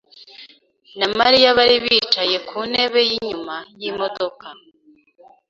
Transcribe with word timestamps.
na 0.99 1.05
Mariya 1.19 1.49
bari 1.57 1.75
bicaye 1.83 2.37
ku 2.47 2.57
ntebe 2.69 2.99
yinyuma 3.09 3.55
yimodoka. 3.81 4.47